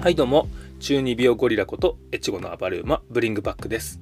[0.00, 0.48] はいどうも。
[0.78, 4.00] 中二病ゴリラこと越後の暴れ馬ブリングバックです。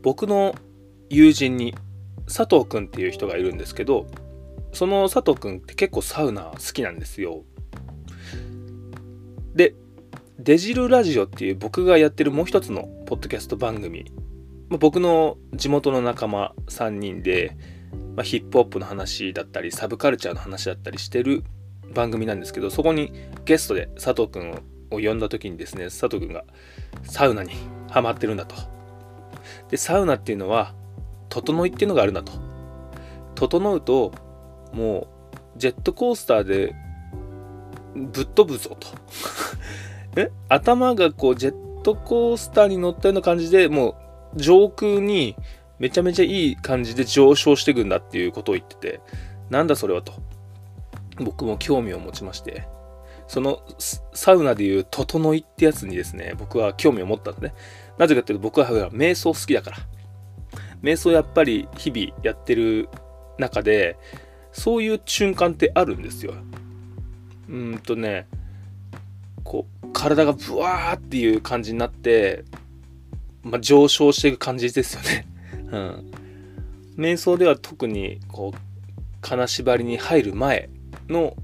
[0.00, 0.54] 僕の
[1.10, 1.74] 友人に
[2.28, 4.06] 佐藤くんっていう人がいるんですけど
[4.72, 7.42] その佐藤くんって結構サウナ好きなんですよ。
[9.56, 9.74] で
[10.38, 14.04] デジルラジオっていう僕がやってるもう一つのポッドキャスト番組。
[14.68, 17.56] ま僕の地元の仲間3人で、
[18.14, 21.42] まあ、ヒップホップの話だったりサブカルチャーの話だったりしてる
[21.92, 23.12] 番組なんですけど、そこに
[23.44, 24.50] ゲストで佐藤くん
[24.90, 26.44] を呼んだ時にですね、佐藤くんが
[27.02, 27.52] サウナに
[27.90, 28.56] ハマってるんだと。
[29.70, 30.74] で、サウナっていうのは、
[31.28, 32.32] 整いっていうのがあるんだと。
[33.34, 34.12] 整うと、
[34.72, 35.08] も
[35.56, 36.74] う、ジェットコースターで
[37.94, 38.88] ぶっ飛ぶぞと。
[40.20, 40.30] え？
[40.48, 43.96] 頭がこう、ジェットコースターに乗ったような感じでも
[44.34, 45.36] う、上空に
[45.78, 49.00] めちゃめちゃいい感じで上昇していくんだっていうことを言ってて、
[49.50, 50.12] なんだそれはと。
[51.18, 52.66] 僕も興味を持ちまして、
[53.26, 57.54] そのサウナでいう整いってやつにですね、僕は興味を持ったんですね。
[57.98, 59.76] なぜかっていうと僕は瞑想好きだから。
[60.82, 62.88] 瞑想やっぱり日々やってる
[63.38, 63.96] 中で、
[64.52, 66.34] そういう瞬間ってあるんですよ。
[67.48, 68.26] うんとね、
[69.42, 72.44] こう、体がブワーっていう感じになって、
[73.42, 75.26] まあ、上昇していく感じですよね。
[75.70, 76.10] うん。
[76.96, 78.58] 瞑想では特に、こう、
[79.20, 80.68] 金縛りに入る前
[81.08, 81.36] の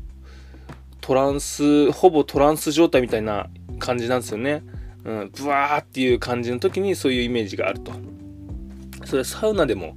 [1.01, 4.63] トランスほぼトランス状態みたいな感じなんですよね。
[5.05, 7.93] うん、ブワーっていう感じの時にそういうイメージがあると。
[9.05, 9.97] それはサウナでも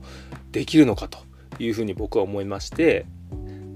[0.51, 1.19] できるのかと
[1.59, 3.05] いうふうに僕は思いまして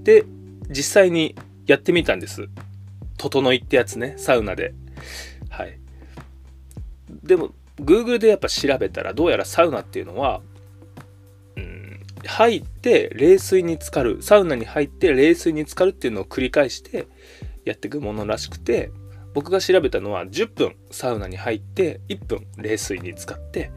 [0.02, 0.24] で
[0.70, 2.48] 実際にやってみたんです。
[3.18, 4.74] 整いってやつねサウナで。
[5.50, 5.78] はい。
[7.22, 7.50] でも
[7.80, 10.40] Google でやっぱ調べたらどうやらサウナっていうのは
[12.26, 17.06] 入って冷水に浸かるサウナに入って冷水に浸かるっていうのを繰り返して
[17.64, 18.90] やっていくものらしくて
[19.34, 23.70] 僕が調べたのは10分サウナに入って1分冷水に浸かって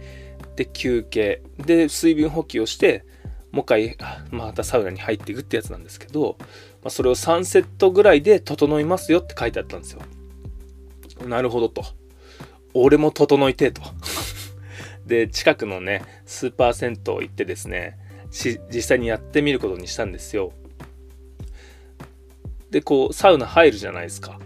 [0.56, 3.06] で休憩で水分補給をして
[3.52, 3.98] もう一回
[4.32, 6.48] またサウナに入っていくってやつなんですけど、ま
[6.86, 10.02] あ、それを3セットぐらいで整いますよって書いてあったんですよ
[11.28, 11.84] なるほどと
[12.74, 13.82] 俺も整いてと。
[15.06, 17.98] で近くのねスーパー銭湯行ってですね
[18.31, 20.53] し実際にやってみることにしたんですよ。
[22.72, 24.40] でこうサウナ入るじゃないですか。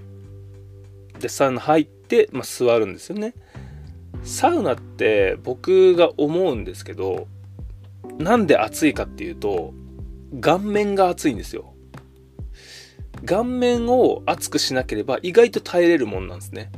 [1.20, 3.34] でサウナ入って、まあ、座るんですよね。
[4.24, 7.28] サウナって僕が思うんですけど
[8.18, 9.74] なんで暑いかっていうと
[10.42, 11.74] 顔面が熱いんですよ。
[13.26, 16.72] 顔面を熱くしなければ意外と耐えれるもんなんですね。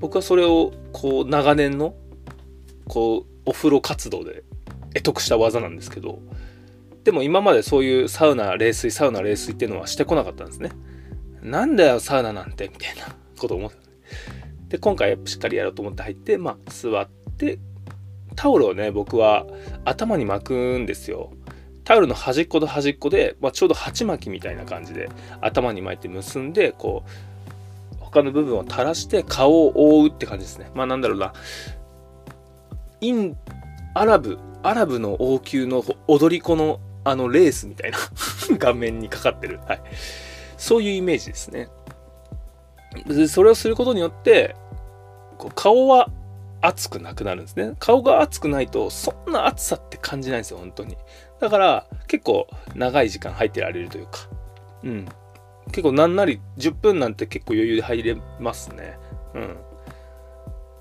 [0.00, 1.94] 僕はそれをこう長年の
[2.86, 4.44] こうお風呂活動で
[4.94, 6.20] 得得した技なんですけど
[7.04, 10.72] でも今までそういうサウナ冷水サウナ冷水っていうのはしてこなかったんですね。
[11.42, 13.78] なんだよサウナなんてみたいなこと思って。
[14.68, 17.58] で今回しっかりやろうと思って入ってまあ座って
[18.36, 19.46] タオルをね僕は
[19.84, 21.32] 頭に巻くんですよ。
[21.84, 25.08] タオルの端っこと端っこで、まあ、ちょうど鉢巻きみたいな感じで
[25.40, 30.70] 頭に巻いて結んでこう他の部分を垂らして顔を覆うって感じですね。
[30.74, 31.32] まあなんだろうな。
[33.00, 33.34] イン
[33.94, 37.98] アラブアラブの王宮の踊り子のあのレースみたいな
[38.58, 39.82] 顔面にかかってる、はい、
[40.58, 41.68] そういうイメージですね。
[43.06, 44.56] でそれをすることによって
[45.38, 46.10] こう顔は
[46.60, 47.74] 熱くなくなるんですね。
[47.78, 50.96] 顔が熱くないとそんな熱さって感じないんですよ本当に。
[51.40, 54.28] だから結構長い時間入ってられるというか。
[54.82, 55.08] うん。
[55.68, 58.98] 結構なんなり10分なんて結構余裕で入れますね。
[59.34, 59.56] うん。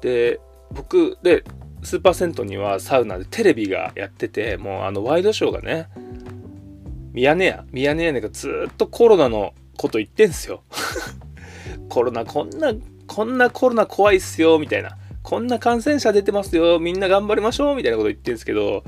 [0.02, 0.40] で
[0.72, 1.44] 僕で
[1.84, 5.88] スーパー銭湯にはサウナでテレビがやってて、もうあのワイドショーがね、
[7.14, 10.64] ミヤネ屋、ミヤネ屋がずっとコロナのこと言ってんすよ。
[11.90, 12.74] コロナこんな、
[13.08, 14.98] こんなコロナ怖いっすよ、みたいな。
[15.24, 18.84] こんな感染者出てますよ、みんな頑張りましょう、みたいなこと言ってんすけど、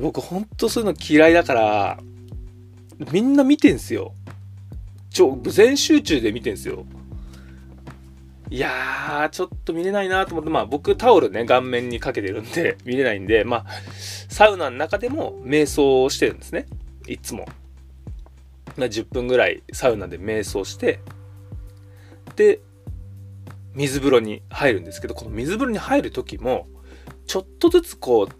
[0.00, 1.98] 僕ほんとそういうの嫌いだから、
[3.12, 4.12] みんな見てんすよ。
[5.10, 6.84] ちょ、全集中で見てんすよ。
[8.50, 13.66] いやー、ちょっと見れないなと思って、まあ僕タオルね、顔面にかけてるんで 見れないんで、まあ、
[14.28, 16.66] サウナの中でも瞑想をしてるんですね。
[17.06, 17.46] いつも。
[18.76, 21.00] ま、10分ぐらいサウナで瞑想して、
[22.36, 22.60] で、
[23.74, 26.68] 水風呂に入るんですけど、この水風呂に入る時も、
[27.26, 28.34] ちょっとずつこう、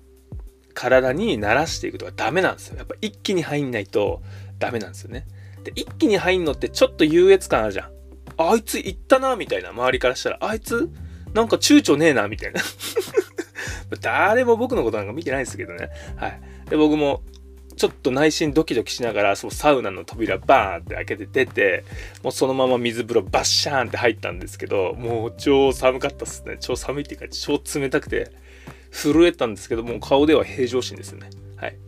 [0.72, 2.78] 体に慣らしていくとかダメなんですよ。
[2.78, 4.22] やっぱ一気に入んないと
[4.58, 5.26] ダメなんですよね。
[5.64, 7.97] で、一気に入んのってちょっと優越感あるじゃん。
[8.38, 10.90] あいつ行ったな、みたいな、周りからしたら、あいつ、
[11.34, 12.60] なんか躊躇ねえな、みたいな。
[14.00, 15.90] 誰も僕のことなんか見てないですけどね。
[16.16, 16.40] はい。
[16.70, 17.22] で、僕も、
[17.76, 21.84] ちょっと内心ドキドキしながら、そのサウナの扉バーンって開けて出て、
[22.22, 26.56] もうそのまま水風呂バッシャーンって入ったんですけど、もう超寒かったっすね。
[26.60, 28.32] 超寒いっていうか、超冷たくて、
[28.90, 31.30] 震えたんですけど、もう顔では平常心ですね。
[31.56, 31.78] はい。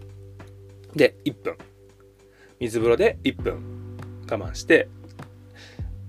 [0.94, 1.56] で、1分。
[2.60, 3.96] 水風呂で1分
[4.30, 4.88] 我慢して、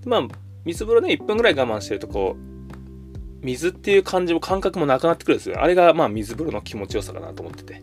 [0.06, 0.28] まあ、
[0.66, 5.62] 水風呂で1分ぐらい我慢してると、こう、水っていう感じも感覚もなくなってくるんですよ。
[5.62, 7.82] あれがまあ水風呂の気持ちよさかなと思ってて。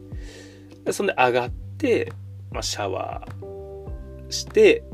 [0.85, 2.13] でそんで上がって、
[2.51, 4.85] まあ、シャワーして、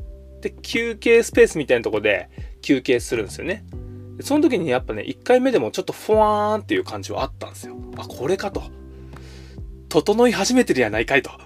[0.41, 2.29] で、休憩スペースみたいなとこで
[2.63, 3.65] 休憩するんですよね。
[4.21, 7.77] その時にやっぱね、1回目でもちょっとフォワーンっていう感じはあったんですよ。
[7.97, 8.63] あ、これかと。
[9.89, 11.31] 整い始めてるやないかいと。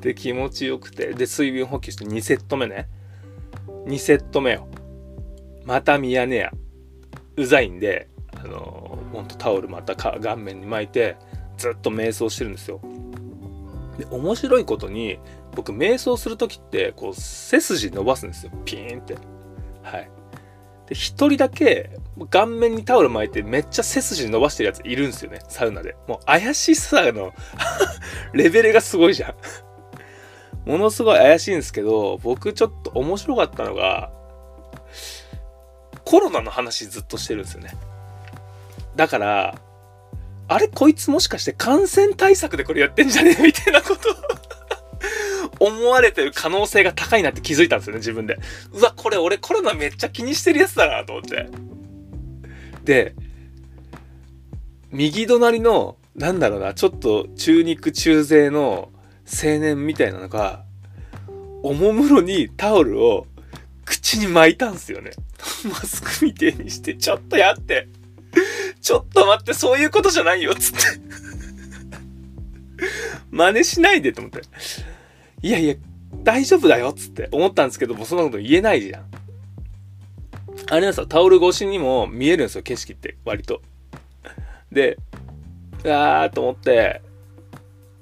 [0.00, 2.88] で、気持ちよくて、で、水分補給して2セット目ね。
[3.86, 4.68] 2セット目よ。
[5.64, 6.52] またミヤネ屋。
[7.36, 11.16] うざいんで、あの、ほんとタオルまた顔面に巻いて、
[11.56, 12.80] ずっと瞑想してるんですよ。
[13.98, 15.18] で、面白いことに、
[15.54, 18.52] 僕、瞑想する時って、こう、背筋伸ばすんですよ。
[18.64, 19.16] ピーンって。
[19.82, 20.10] はい。
[20.86, 21.90] で、一人だけ、
[22.30, 25.40] 顔面にタオル巻いてめっちゃ背筋伸ばしてるやついるんですよね。
[25.48, 25.96] サウナで。
[26.06, 27.32] もう怪しさの
[28.32, 29.34] レベルがすごいじゃん
[30.64, 34.10] ものすごい怪しいんですけど、僕ちょっと面白かったのが、
[36.04, 37.70] コロナの話ずっとしてるんですよね。
[38.96, 39.58] だから、
[40.48, 44.14] あれこいつもしかして感染対策でこれやってんじゃねえみたいなこと
[45.64, 48.38] 思われてる可能性が高いなって気づいたんですよね、自分で。
[48.72, 51.48] うわ、これ俺コロナめっちゃ気にしてるやつだなと思って。
[52.84, 53.14] で、
[54.90, 58.90] 右隣の、なんだろうな、ちょっと中肉中背の
[59.26, 60.64] 青年みたいなのが、
[61.62, 63.26] おもむろにタオルを
[63.84, 65.12] 口に巻いたんすよね。
[65.64, 67.88] マスクみてえにして、ちょっとやって。
[68.80, 70.78] ちょっと待って、そういうことじゃないよ、つって
[73.30, 74.42] 真似しないでと思って。
[75.42, 75.74] いやいや、
[76.22, 79.04] 大丈夫だよ、つって思ったんですけども、そんなこと言えないじゃん。
[80.70, 83.62] あれなんですよ、タオル越しにも見えるんですよ、景色って、割と。
[84.70, 84.98] で、
[85.84, 87.02] あーと思って、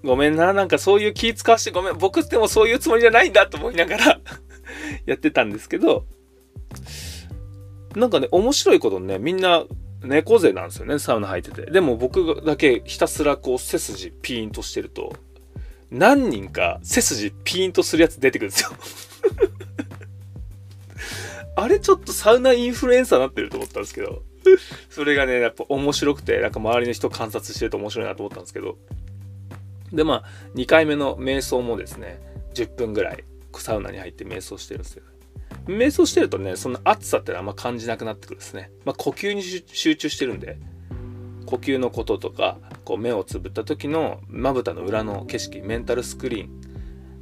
[0.02, 4.20] ごめんな、なんかそういう気使わしてごめん、僕ってもそういうつもりじゃないんだと思いながら
[5.06, 6.04] やってたんですけど、
[7.94, 9.64] なんかね、面白いことね、みんな
[10.02, 11.70] 猫背なんですよね、サウナ入ってて。
[11.70, 15.14] でも僕だけひたすらこう背筋ピーンとしてると、
[15.90, 18.70] 何人か背筋ピーンとするやつ出てくるんですよ
[21.54, 24.22] あれちょっとサウナインフルエンサーになってると思ったんですけど、
[24.90, 28.78] それがね、やっぱ面白くて、なんか周りの人観察してると面白いなと思ったんですけど、
[29.92, 30.24] で、まあ、
[30.54, 32.20] 2回目の瞑想もですね、
[32.54, 33.24] 10分ぐらい
[33.58, 35.04] サウナに入って瞑想してるんですよ。
[35.66, 38.70] 瞑想してるとね、そんな暑さってあんま感じなくなってくるんですね。
[38.84, 40.58] まあ、呼吸に集中してるんで、
[41.46, 46.50] 呼吸のこととか、こう目をつぶった時のまぶたの裏の景色、メンタルスクリーン、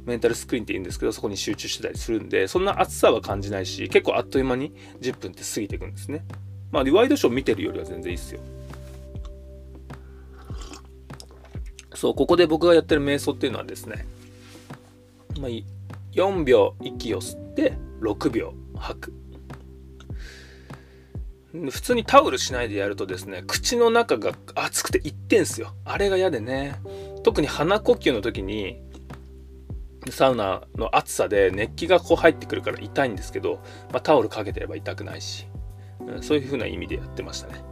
[0.05, 6.25] メンタルスクリーンって言うんですけど、そこに集中してたりするんで、そんな暑さは感じないし、結構あっという間に10分って過ぎていくんですね。
[6.71, 8.41] まあ、ワイドショー見てるよりは全然いいですよ。
[12.01, 14.07] そう、ここで僕がやってる瞑想っていうのはですね、
[15.39, 15.51] まあ、
[16.13, 19.13] 4秒息を吸って6秒吐く。
[21.69, 25.75] 普通にタオルしないでやるとですね、口の中が熱くていっすよ。
[25.85, 26.75] あれが嫌でね。
[27.21, 28.81] 特に鼻呼吸の時に、
[30.09, 33.59] サウナの暑さで熱気がこう入ってくるから痛いんですけど、
[33.91, 35.45] まあ、タオルかけてれば痛くないし、
[35.99, 37.63] うん、そういう風な意味でやってましたね。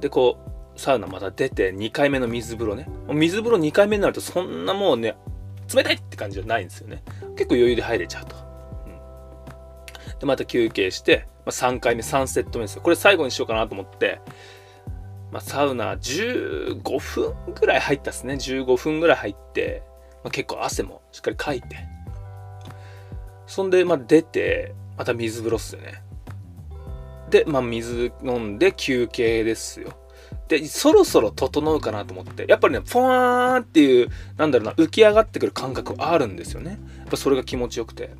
[0.00, 2.88] で、こう、サウナまた出て2回目の水風呂ね。
[3.08, 5.16] 水風呂2回目になるとそんなもうね、
[5.74, 7.02] 冷たいって感じじゃないんですよね。
[7.36, 8.36] 結構余裕で入れちゃうと。
[8.86, 8.88] う
[10.14, 12.82] ん、で、また休憩して、まあ、3回目、3セット目ですよ。
[12.82, 14.20] これ最後にしようかなと思って、
[15.32, 18.34] まあ、サウナ15分ぐらい入ったっすね。
[18.34, 19.82] 15分ぐらい入って、
[20.22, 21.76] まあ、結構汗もしっかりかいて。
[23.48, 26.04] そんで、まあ、出て、また水風呂っすよね。
[27.30, 29.92] で、まあ、水飲んで休憩ですよ。
[30.48, 36.78] で、そろそろ整うかなと思って、やっぱりね、フワーンっていう、なんだろうな、浮き上がってくる感覚あるんですよね。
[36.98, 38.10] やっぱそれが気持ちよくて。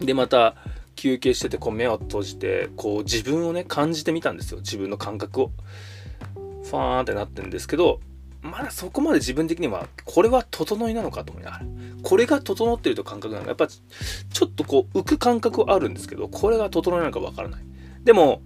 [0.00, 0.56] で、また、
[0.96, 4.58] 休憩してて、こう目を閉じて、こう自分をね、感じてみたんですよ。
[4.58, 5.50] 自分の感覚を。
[6.64, 8.00] ファーンってなってるんですけど、
[8.40, 11.66] まだそこまで自分的には、これは整いなのかと思いながら。
[12.02, 17.64] これが整ってると感覚なのか、やっぱちょっとこう浮く感覚はあるんですけど、これが整いなのかわからない。
[18.04, 18.42] でも、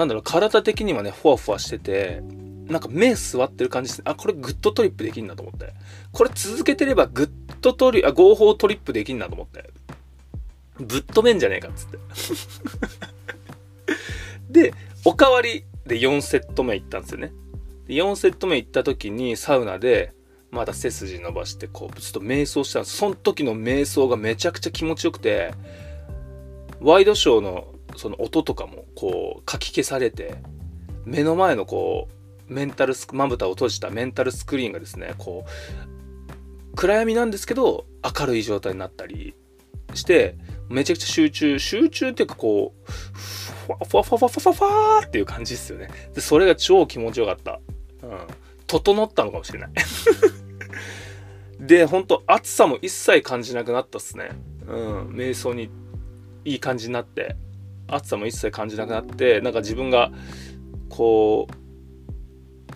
[0.00, 2.22] なんだろう、体的にはね、ふわふわしてて、
[2.68, 4.04] なんか目座ってる感じですね。
[4.06, 5.74] あ、これグッドトリップできんなと思って。
[6.10, 7.30] これ続けてればグッ
[7.60, 9.68] ドトリ、あ、合法トリップできんなと思って。
[10.78, 11.98] ぶっ飛べんじゃねえかっつって。
[14.70, 17.34] で、おかわりで4セット目行ったんですよね。
[17.86, 20.14] で4セット目行った時にサウナで、
[20.50, 25.54] また背筋伸ばしてこうちょっと瞑想したんですその時の瞑想がめちゃくちゃ気持ちよくて
[26.80, 30.36] ワイドショーのその音とかもこうかき消されて
[31.04, 32.08] 目の前のこ
[32.48, 35.44] うメンタルまぶたを閉じたメンタルスクリーンがですねこ
[36.72, 37.84] う暗闇なんですけど
[38.18, 39.34] 明るい状態になったり
[39.92, 40.38] して
[40.70, 42.90] めちゃくちゃ集中集中っていうかこう
[43.66, 45.88] ふわふわふわふわふわふわっていう感じですよね。
[46.14, 47.60] でそれが超気持ちよかった。
[48.02, 48.18] うん。
[48.66, 49.70] 整ったのかもしれない。
[51.60, 54.30] で本当暑さも一切感じなくなったっすね。
[54.66, 55.08] うん。
[55.10, 55.68] 瞑想に
[56.46, 57.36] いい感じになって。
[57.94, 60.10] 暑さも一切感じなくなってなんか自分が
[60.88, 61.48] こ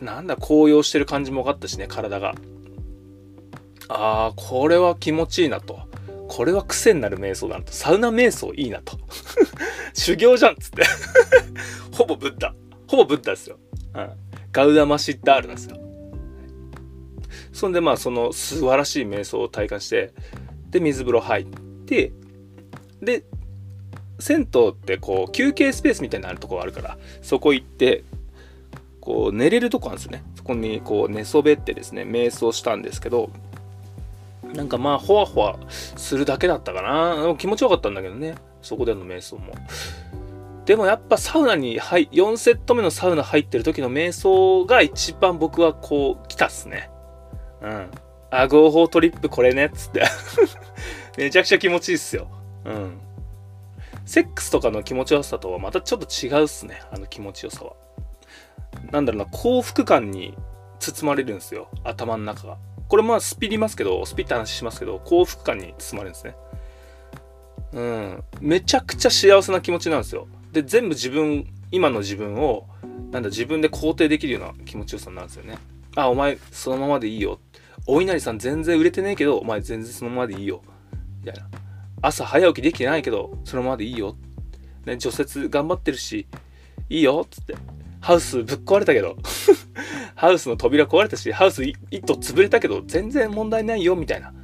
[0.00, 2.34] うなんだ高揚してる感じも分かったしね体が。
[3.88, 5.78] ああこれは気持ちいいなと。
[6.28, 7.72] これは癖になる瞑想だなと。
[7.72, 8.98] サウナ瞑想いいなと。
[9.92, 10.82] 修行じゃんっつって。
[11.92, 12.54] ほぼブッダ。
[12.88, 13.58] ほぼブッダですよ、
[13.94, 14.10] うん、
[14.52, 15.78] ガウダマシッダールなんですよ。
[17.52, 20.12] そんでまあその素晴らしい瞑想を体感して
[20.70, 21.46] で水風呂入っ
[21.86, 22.12] て
[23.00, 23.24] で
[24.18, 28.04] 銭湯ってこう休憩スペースみたいになるとこがあるからそこ行って
[29.00, 30.22] こう寝れるとこなんですね。
[30.36, 33.30] そこにこう寝そべってですね瞑想したんですけど
[34.54, 37.34] なんかまあほわほわするだけだったかな。
[37.36, 38.36] 気持ちよかったんだけどね。
[38.62, 39.52] そこでの瞑想も。
[40.64, 46.88] でもやっぱサウナに入4セット目のサウナ入ってる時の瞑想が一番僕はこう来たっすね。
[47.60, 47.90] うん。
[48.30, 50.04] あ合法トリップこれねっつって。
[51.18, 52.28] めちゃくちゃ気持ちいいっすよ。
[52.64, 53.00] うん。
[54.04, 56.80] セックスとかの気持ちよさとはまたちょっと違うっすね。
[56.90, 57.72] あの気持ちよさは。
[58.90, 60.36] なんだろうな、幸福感に
[60.78, 61.68] 包まれるんですよ。
[61.84, 62.58] 頭の中が。
[62.88, 66.36] これまあスピりますけど、スピって話しますけど、幸福感に包まれるんですね。
[67.72, 68.24] うん。
[68.40, 70.28] めちゃくちゃ幸せな気持ちなんですよ。
[70.52, 72.66] で、全部自分、今の自分を、
[73.10, 75.58] なんだ、自分で肯定できるような気持ちよさなんですよね。
[75.96, 77.40] あ、お前そのままでいいよ。
[77.86, 80.62] お稲荷さん全然売れてねえけど、お前全然そのままでいいよ。
[81.20, 81.48] みたいな。
[82.06, 84.14] 朝早起きできてないけど、そのままでいいよ。
[84.84, 86.26] ね、除雪頑張ってるし、
[86.90, 87.26] いいよ。
[87.30, 87.56] つって。
[88.00, 89.16] ハウスぶっ壊れたけど、
[90.14, 94.34] ハウスの扉壊れたし、ハウス一棟潰れたけど、全然問題ないよ、みたいな。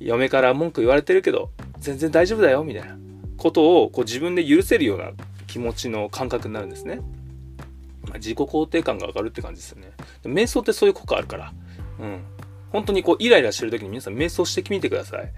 [0.00, 2.98] 嫁から文句言われてるけど、全然大丈夫だよ、みたいな
[3.36, 5.12] ことをこう自分で許せるような
[5.46, 6.96] 気持ちの感覚になるんですね。
[8.02, 9.92] まあ、自己肯定感が上がるって感じですよね。
[10.24, 11.52] 瞑想ってそういう効果あるから。
[12.00, 12.18] うん。
[12.72, 15.32] 本当にこうイライラしてる時に皆さん瞑想してみてください。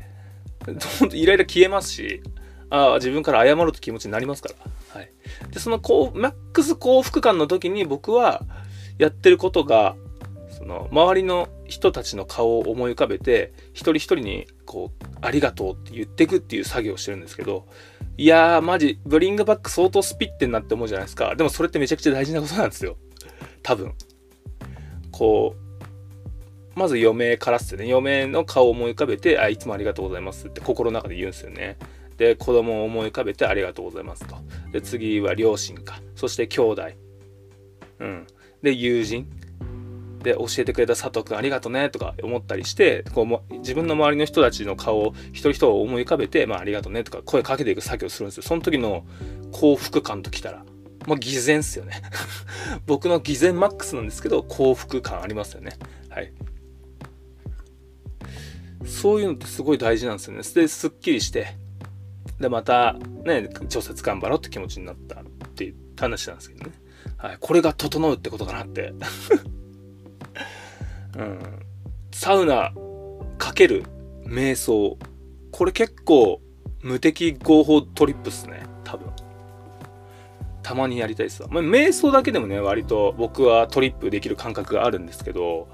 [0.65, 2.23] ほんとイライラ消えますし、
[2.71, 5.01] ああ、自分から謝ると気持ちになりますから。
[5.01, 5.13] はい。
[5.51, 8.43] で、そのこう、マックス幸福感の時に僕は
[8.99, 9.97] やってることが、
[10.51, 17.67] その周りの人たちの顔を思い浮かべて、一人一人にこう、ありがとうって言ってくっていう作業をしてるんですけど、
[18.17, 21.35] いやー、マジ、ブリングバック相当スピってんなって思うじゃないですか。
[21.35, 22.97] でもそれってめちゃくちゃ大事なことなんですよ。
[23.63, 23.95] 多分。
[25.11, 25.62] こう、
[26.75, 27.87] まず嫁からっすよね。
[27.87, 31.77] 嫁の顔を思い浮かべて、あ、いつもありがとうございますって心の中で言うんですよね。
[32.17, 34.37] で、子供を思い浮かべてありがとうございますと。
[34.71, 36.01] で、次は両親か。
[36.15, 36.83] そして兄弟。
[38.01, 38.27] うん。
[38.63, 39.29] で、友人。
[40.23, 48.43] で、教えてくれた佐藤くんありがとねとか思ったりして、こうも自分の周りの人たちの顔を一人一人思い浮かべて、まあありがとねとか声かけていく作業するんですよ。
[48.45, 49.05] その時の
[49.51, 50.65] 幸福感ときたら。
[51.07, 52.01] まあ偽善っすよね。
[52.87, 55.73] 僕の偽善マックスなんですけど、幸福感ありますよね。
[56.09, 56.33] はい。
[58.85, 60.43] そういうのってすごい大事なんですよね。
[60.43, 61.57] で、すっきりして、
[62.41, 65.25] で、また、ね、調節頑張ろうって気持ちになったっ
[65.55, 66.73] ていう話なんですけどね。
[67.17, 67.37] はい。
[67.41, 68.93] これが整うってことかなって。
[71.17, 71.39] うん。
[72.11, 72.73] サウナ
[73.39, 73.85] かける
[74.25, 74.99] 瞑想。
[75.51, 76.41] これ結構
[76.83, 78.65] 無敵合法トリップっすね。
[78.85, 79.11] 多分。
[80.63, 81.49] たまにやりたいっすわ。
[81.51, 85.69] まあ、瞑想だけでもね、割と僕はトリップできる感覚があるんですけど、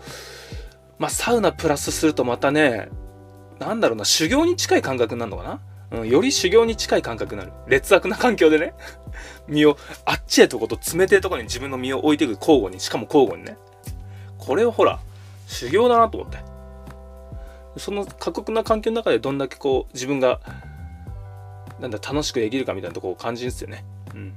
[0.99, 2.89] まあ、サウナプラスするとまたね、
[3.59, 5.61] なんだろうな、修行に近い感覚になるのかな？
[5.91, 7.53] うん、より修行に近い感覚になる。
[7.67, 8.75] 劣悪な環境でね、
[9.49, 13.57] 身を、あっちへとこと冷てえとこに自分の身を置いていく交互に、しかも交互にね。
[14.39, 14.99] これをほら、
[15.47, 16.39] 修行だなと思って。
[17.79, 20.41] その過酷な環境の中でどんだけこう、自分が、
[21.81, 23.85] なんだ、楽しくできるかみたいなとこを感じるんですよね。
[24.15, 24.35] うん。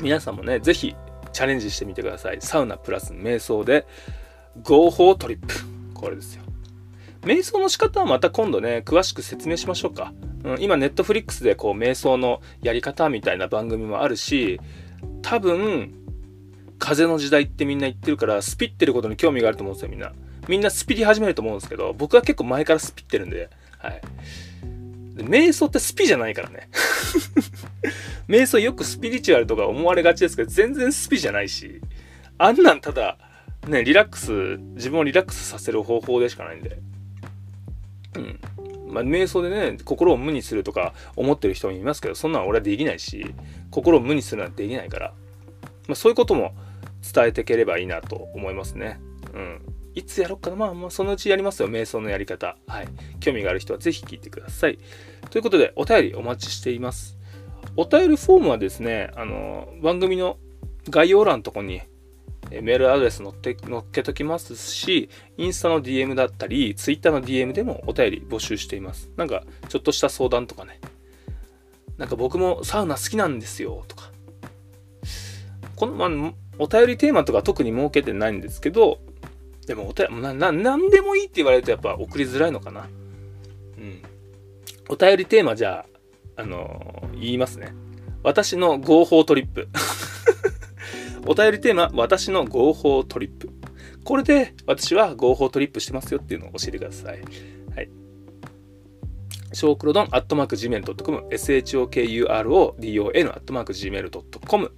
[0.00, 0.96] 皆さんもね、ぜひ
[1.32, 2.38] チャレンジしてみてください。
[2.40, 3.86] サウナプラス瞑想で、
[4.62, 5.54] 合法トリップ。
[5.94, 6.42] これですよ。
[7.22, 10.12] 瞑想の仕方はまた今度ね、詳しく説明しましょうか。
[10.44, 14.60] うん、今、ネットフリックスでこう、瞑想のやり方みたいな番組もあるし、
[15.22, 15.94] 多分、
[16.78, 20.12] 風の時代ってみんな言ってるから、スピってることに興味があると思うんですよ、みんな。
[20.48, 24.00] みんなスピり始めると思うんですけど、僕は結構前からスピってるんで、はい。
[25.16, 26.68] 瞑想ってスピじゃないからね。
[28.28, 31.80] 瞑想よくスピリチュアルとか思われがちですけど、全然スピじゃないし、
[32.36, 33.16] あんなんただ、
[33.66, 36.78] ね、リラックス、自分をリラックスさせる方法でしかないんで。
[38.16, 38.40] うん。
[38.92, 43.34] まあ、瞑想でね、心を無にするとか思ってる人もいますけど、そんなの俺はできないし、
[43.70, 45.14] 心を無にするなんてできないから、
[45.88, 46.54] まあ、そういうことも
[47.12, 49.00] 伝えていければいいなと思いますね。
[49.32, 49.60] うん。
[49.94, 50.56] いつやろうかな？
[50.56, 51.70] まあ、まあ、そのうちやりますよ。
[51.70, 52.56] 瞑想のやり方。
[52.66, 52.88] はい。
[53.20, 54.78] 興味がある人はぜひ聞いてください。
[55.30, 57.16] ということで、お便りお待ちしています。
[57.76, 60.38] お便りフォームはですね、あの、番組の
[60.90, 61.82] 概要欄のとこに
[62.60, 69.10] メールアドレス載って載っけときますし、インスタの DM だったり、ツイッターの DM でもお便り募集しています。
[69.16, 70.80] なんか、ちょっとした相談とかね。
[71.96, 74.10] なんか僕もサウナ好きなんですよ、とか。
[75.76, 78.98] この、まあ、お便りテーマとか特に設けてないんですけど、
[79.66, 82.88] でもお便り、な、な、なんでもいいって言われるとやっぱ送りづらいのかな。
[83.78, 84.02] うん。
[84.88, 85.86] お便りテーマじゃ
[86.36, 87.74] あ、あのー、言いますね。
[88.22, 89.68] 私の合法トリップ。
[91.26, 93.50] お便りテーマ、私の合法トリップ。
[94.04, 97.22] これで私は合法トリップしてますよっていうのを教えてください。
[97.74, 97.88] はい。
[99.52, 104.72] ショークロドンアットマーク Gmail.com、shokurodon アットマーク Gmail.com。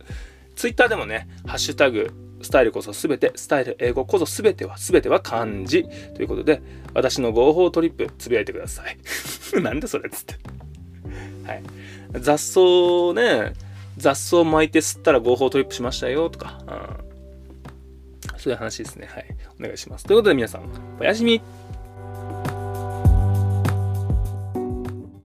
[0.55, 2.11] ツイッターでもね、ハッシュタグ、
[2.43, 5.85] スタイルこそすべて、スタイル英語こそすべては、すべては漢字
[6.15, 6.63] ということで、
[6.95, 8.97] 私の合法トリップつぶやいてください。
[9.61, 10.35] なんでそれっつって。
[11.45, 11.63] はい。
[12.21, 12.61] 雑草
[13.21, 13.53] ね、
[13.97, 19.07] 雑草巻いて吸ったら合法トリップしましたよとか、うん、そういう話ですね。
[19.07, 19.27] はい。
[19.59, 20.05] お願いします。
[20.05, 20.63] ということで皆さん、
[21.01, 21.41] おやすみ。